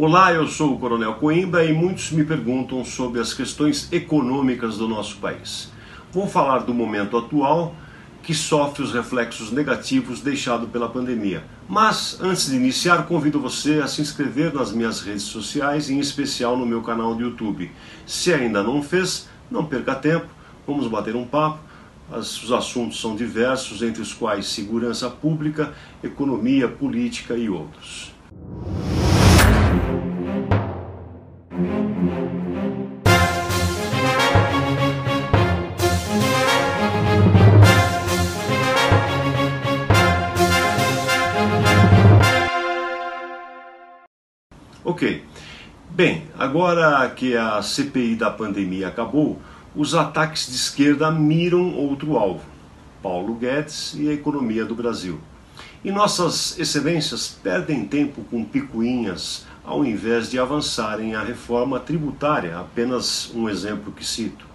Olá, 0.00 0.32
eu 0.32 0.46
sou 0.46 0.74
o 0.74 0.78
Coronel 0.78 1.14
Coimbra 1.14 1.64
e 1.64 1.72
muitos 1.72 2.12
me 2.12 2.22
perguntam 2.22 2.84
sobre 2.84 3.20
as 3.20 3.34
questões 3.34 3.92
econômicas 3.92 4.78
do 4.78 4.86
nosso 4.86 5.16
país. 5.16 5.72
Vou 6.12 6.28
falar 6.28 6.60
do 6.60 6.72
momento 6.72 7.16
atual 7.16 7.74
que 8.22 8.32
sofre 8.32 8.84
os 8.84 8.92
reflexos 8.92 9.50
negativos 9.50 10.20
deixados 10.20 10.70
pela 10.70 10.88
pandemia. 10.88 11.42
Mas, 11.68 12.16
antes 12.20 12.48
de 12.48 12.54
iniciar, 12.54 13.08
convido 13.08 13.40
você 13.40 13.80
a 13.80 13.88
se 13.88 14.00
inscrever 14.00 14.54
nas 14.54 14.70
minhas 14.70 15.00
redes 15.00 15.24
sociais, 15.24 15.90
em 15.90 15.98
especial 15.98 16.56
no 16.56 16.64
meu 16.64 16.80
canal 16.80 17.12
do 17.16 17.22
YouTube. 17.24 17.68
Se 18.06 18.32
ainda 18.32 18.62
não 18.62 18.80
fez, 18.80 19.28
não 19.50 19.64
perca 19.64 19.96
tempo, 19.96 20.28
vamos 20.64 20.86
bater 20.86 21.16
um 21.16 21.26
papo. 21.26 21.58
Os 22.08 22.52
assuntos 22.52 23.00
são 23.00 23.16
diversos, 23.16 23.82
entre 23.82 24.00
os 24.00 24.12
quais 24.12 24.46
segurança 24.46 25.10
pública, 25.10 25.74
economia, 26.04 26.68
política 26.68 27.34
e 27.34 27.50
outros. 27.50 28.16
Ok. 44.88 45.22
Bem, 45.90 46.22
agora 46.38 47.10
que 47.10 47.36
a 47.36 47.60
CPI 47.60 48.16
da 48.16 48.30
pandemia 48.30 48.88
acabou, 48.88 49.38
os 49.76 49.94
ataques 49.94 50.46
de 50.46 50.54
esquerda 50.54 51.10
miram 51.10 51.74
outro 51.74 52.16
alvo: 52.16 52.40
Paulo 53.02 53.34
Guedes 53.34 53.94
e 53.98 54.08
a 54.08 54.14
economia 54.14 54.64
do 54.64 54.74
Brasil. 54.74 55.20
E 55.84 55.90
nossas 55.90 56.58
excelências 56.58 57.38
perdem 57.42 57.84
tempo 57.84 58.24
com 58.30 58.42
picuinhas 58.42 59.44
ao 59.62 59.84
invés 59.84 60.30
de 60.30 60.38
avançarem 60.38 61.14
a 61.14 61.22
reforma 61.22 61.78
tributária, 61.78 62.58
apenas 62.58 63.30
um 63.34 63.46
exemplo 63.46 63.92
que 63.92 64.06
cito. 64.06 64.46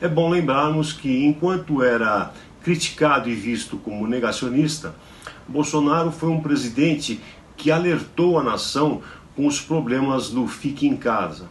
É 0.00 0.08
bom 0.08 0.28
lembrarmos 0.28 0.92
que, 0.92 1.24
enquanto 1.24 1.84
era 1.84 2.32
criticado 2.64 3.30
e 3.30 3.34
visto 3.36 3.76
como 3.76 4.08
negacionista, 4.08 4.92
Bolsonaro 5.46 6.10
foi 6.10 6.30
um 6.30 6.40
presidente 6.40 7.20
que 7.56 7.70
alertou 7.70 8.38
a 8.40 8.42
nação 8.42 9.02
com 9.38 9.46
os 9.46 9.60
problemas 9.60 10.30
do 10.30 10.48
Fique 10.48 10.84
em 10.84 10.96
Casa, 10.96 11.48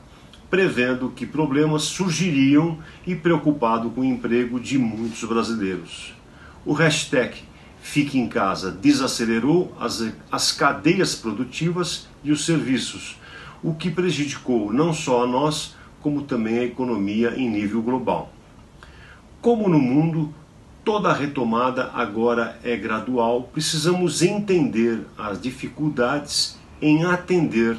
prevendo 0.50 1.10
que 1.10 1.26
problemas 1.26 1.84
surgiriam 1.84 2.80
e 3.06 3.16
preocupado 3.16 3.90
com 3.90 4.02
o 4.02 4.04
emprego 4.04 4.60
de 4.60 4.78
muitos 4.78 5.24
brasileiros. 5.24 6.14
O 6.66 6.74
hashtag 6.74 7.38
Fique 7.80 8.20
em 8.20 8.28
Casa 8.28 8.70
desacelerou 8.70 9.74
as, 9.80 10.06
as 10.30 10.52
cadeias 10.52 11.16
produtivas 11.16 12.10
e 12.26 12.30
os 12.30 12.46
serviços, 12.46 13.18
o 13.64 13.74
que 13.74 13.90
prejudicou 13.90 14.74
não 14.74 14.92
só 14.92 15.24
a 15.24 15.28
nós, 15.28 15.74
como 16.02 16.24
também 16.24 16.60
a 16.60 16.66
economia 16.66 17.36
em 17.38 17.50
nível 17.50 17.82
global. 17.82 18.34
Como 19.40 19.70
no 19.70 19.80
mundo, 19.80 20.34
toda 20.84 21.14
retomada 21.14 21.90
agora 21.94 22.60
é 22.66 22.76
gradual, 22.76 23.44
precisamos 23.44 24.22
entender 24.22 25.08
as 25.18 25.42
dificuldades 25.42 26.58
em 26.82 27.04
atender 27.06 27.78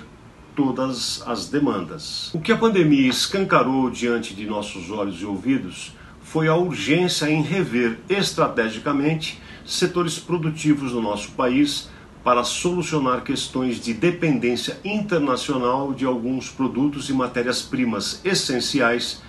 todas 0.54 1.22
as 1.26 1.48
demandas. 1.48 2.32
O 2.34 2.40
que 2.40 2.50
a 2.50 2.56
pandemia 2.56 3.08
escancarou 3.08 3.88
diante 3.90 4.34
de 4.34 4.44
nossos 4.44 4.90
olhos 4.90 5.20
e 5.20 5.24
ouvidos 5.24 5.92
foi 6.20 6.48
a 6.48 6.54
urgência 6.54 7.30
em 7.30 7.42
rever 7.42 8.00
estrategicamente 8.08 9.40
setores 9.64 10.18
produtivos 10.18 10.92
do 10.92 11.00
nosso 11.00 11.30
país 11.32 11.88
para 12.24 12.42
solucionar 12.42 13.22
questões 13.22 13.80
de 13.80 13.94
dependência 13.94 14.78
internacional 14.84 15.94
de 15.94 16.04
alguns 16.04 16.50
produtos 16.50 17.08
e 17.08 17.12
matérias-primas 17.12 18.20
essenciais 18.24 19.22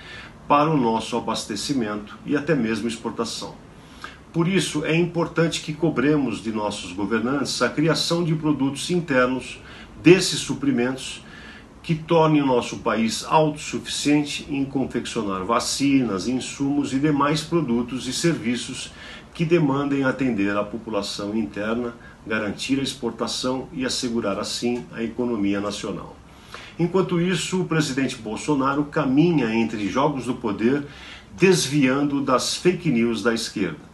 para 0.48 0.70
o 0.70 0.76
nosso 0.76 1.16
abastecimento 1.16 2.18
e 2.26 2.36
até 2.36 2.56
mesmo 2.56 2.88
exportação. 2.88 3.54
Por 4.32 4.48
isso, 4.48 4.86
é 4.86 4.96
importante 4.96 5.62
que 5.62 5.74
cobremos 5.74 6.44
de 6.44 6.52
nossos 6.52 6.92
governantes 6.92 7.62
a 7.64 7.70
criação 7.70 8.24
de 8.24 8.36
produtos 8.36 8.92
internos 8.92 9.60
desses 10.04 10.40
suprimentos 10.40 11.24
que 11.82 11.96
tornem 11.96 12.44
o 12.44 12.46
nosso 12.46 12.78
país 12.78 13.26
autossuficiente 13.28 14.46
em 14.48 14.64
confeccionar 14.64 15.44
vacinas, 15.44 16.28
insumos 16.28 16.94
e 16.94 17.00
demais 17.00 17.42
produtos 17.42 18.08
e 18.08 18.14
serviços 18.14 18.92
que 19.34 19.44
demandem 19.44 20.04
atender 20.04 20.56
a 20.56 20.64
população 20.64 21.36
interna, 21.36 21.96
garantir 22.28 22.80
a 22.80 22.84
exportação 22.84 23.68
e 23.74 23.84
assegurar 23.84 24.38
assim 24.38 24.86
a 24.94 25.02
economia 25.02 25.60
nacional. 25.60 26.16
Enquanto 26.78 27.20
isso, 27.20 27.62
o 27.62 27.66
presidente 27.66 28.16
Bolsonaro 28.18 28.84
caminha 28.86 29.52
entre 29.56 29.90
jogos 29.90 30.26
do 30.26 30.36
poder, 30.36 30.86
desviando 31.36 32.22
das 32.22 32.56
fake 32.56 32.92
news 32.92 33.24
da 33.24 33.34
esquerda. 33.34 33.89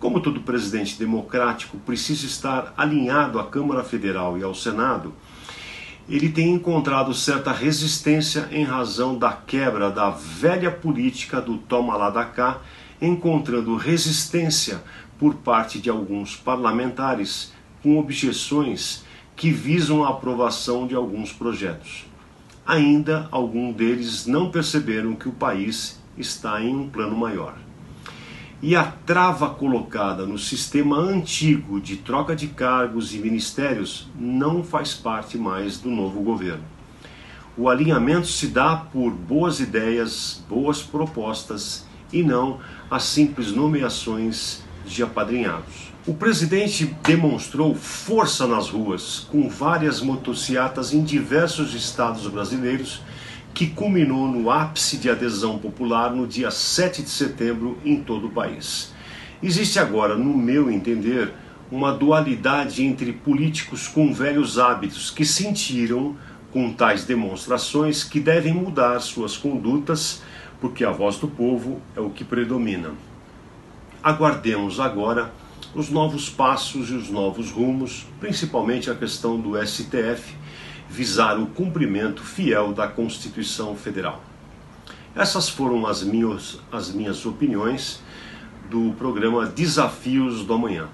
Como 0.00 0.20
todo 0.20 0.42
presidente 0.42 0.96
democrático 0.96 1.76
precisa 1.78 2.24
estar 2.24 2.72
alinhado 2.76 3.40
à 3.40 3.44
Câmara 3.44 3.82
Federal 3.82 4.38
e 4.38 4.44
ao 4.44 4.54
Senado, 4.54 5.12
ele 6.08 6.28
tem 6.28 6.54
encontrado 6.54 7.12
certa 7.12 7.50
resistência 7.50 8.48
em 8.52 8.62
razão 8.62 9.18
da 9.18 9.32
quebra 9.32 9.90
da 9.90 10.10
velha 10.10 10.70
política 10.70 11.40
do 11.40 11.58
toma 11.58 11.96
lá 11.96 12.10
da 12.10 12.24
cá, 12.24 12.60
encontrando 13.02 13.74
resistência 13.76 14.82
por 15.18 15.34
parte 15.34 15.80
de 15.80 15.90
alguns 15.90 16.36
parlamentares 16.36 17.52
com 17.82 17.98
objeções 17.98 19.04
que 19.34 19.50
visam 19.50 20.04
a 20.04 20.10
aprovação 20.10 20.86
de 20.86 20.94
alguns 20.94 21.32
projetos. 21.32 22.06
Ainda 22.64 23.26
alguns 23.32 23.74
deles 23.74 24.26
não 24.26 24.48
perceberam 24.48 25.16
que 25.16 25.28
o 25.28 25.32
país 25.32 26.00
está 26.16 26.62
em 26.62 26.74
um 26.74 26.88
plano 26.88 27.16
maior 27.16 27.67
e 28.60 28.74
a 28.74 28.84
trava 28.84 29.50
colocada 29.50 30.26
no 30.26 30.36
sistema 30.36 30.98
antigo 30.98 31.80
de 31.80 31.96
troca 31.96 32.34
de 32.34 32.48
cargos 32.48 33.14
e 33.14 33.18
ministérios 33.18 34.08
não 34.18 34.64
faz 34.64 34.94
parte 34.94 35.38
mais 35.38 35.78
do 35.78 35.88
novo 35.88 36.20
governo. 36.20 36.64
O 37.56 37.68
alinhamento 37.68 38.26
se 38.26 38.48
dá 38.48 38.76
por 38.76 39.12
boas 39.12 39.60
ideias, 39.60 40.42
boas 40.48 40.82
propostas 40.82 41.86
e 42.12 42.22
não 42.22 42.58
as 42.90 43.04
simples 43.04 43.52
nomeações 43.52 44.62
de 44.84 45.02
apadrinhados. 45.02 45.92
O 46.06 46.14
presidente 46.14 46.86
demonstrou 47.02 47.74
força 47.74 48.46
nas 48.46 48.70
ruas, 48.70 49.26
com 49.30 49.48
várias 49.48 50.00
motocicletas 50.00 50.94
em 50.94 51.02
diversos 51.02 51.74
estados 51.74 52.26
brasileiros 52.26 53.02
que 53.54 53.68
culminou 53.68 54.28
no 54.28 54.50
ápice 54.50 54.96
de 54.98 55.10
adesão 55.10 55.58
popular 55.58 56.14
no 56.14 56.26
dia 56.26 56.50
7 56.50 57.02
de 57.02 57.10
setembro 57.10 57.78
em 57.84 58.02
todo 58.02 58.28
o 58.28 58.30
país. 58.30 58.92
Existe 59.42 59.78
agora, 59.78 60.16
no 60.16 60.36
meu 60.36 60.70
entender, 60.70 61.32
uma 61.70 61.92
dualidade 61.92 62.84
entre 62.84 63.12
políticos 63.12 63.86
com 63.86 64.12
velhos 64.12 64.58
hábitos 64.58 65.10
que 65.10 65.24
sentiram 65.24 66.16
com 66.50 66.72
tais 66.72 67.04
demonstrações 67.04 68.02
que 68.02 68.20
devem 68.20 68.54
mudar 68.54 68.98
suas 69.00 69.36
condutas, 69.36 70.22
porque 70.60 70.84
a 70.84 70.90
voz 70.90 71.16
do 71.18 71.28
povo 71.28 71.80
é 71.94 72.00
o 72.00 72.10
que 72.10 72.24
predomina. 72.24 72.92
Aguardemos 74.02 74.80
agora 74.80 75.32
os 75.74 75.90
novos 75.90 76.30
passos 76.30 76.90
e 76.90 76.94
os 76.94 77.10
novos 77.10 77.50
rumos, 77.50 78.06
principalmente 78.18 78.90
a 78.90 78.94
questão 78.94 79.38
do 79.38 79.54
STF 79.64 80.34
visar 80.88 81.38
o 81.38 81.46
cumprimento 81.46 82.22
fiel 82.22 82.72
da 82.72 82.88
Constituição 82.88 83.76
Federal. 83.76 84.22
Essas 85.14 85.48
foram 85.48 85.86
as 85.86 86.02
minhas, 86.02 86.58
as 86.70 86.92
minhas 86.92 87.24
opiniões 87.26 88.00
do 88.70 88.92
programa 88.92 89.46
Desafios 89.46 90.44
do 90.44 90.52
Amanhã. 90.52 90.88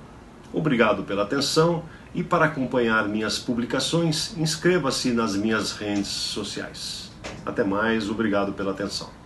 Obrigado 0.53 1.03
pela 1.03 1.25
atenção 1.25 1.83
e 2.15 2.23
para 2.23 2.47
acompanhar 2.47 3.09
minhas 3.09 3.39
publicações, 3.39 4.37
inscreva-se 4.39 5.13
nas 5.13 5.35
minhas 5.35 5.73
redes 5.73 6.07
sociais. 6.07 7.11
Até 7.45 7.65
mais, 7.65 8.09
obrigado 8.09 8.53
pela 8.53 8.71
atenção. 8.71 9.24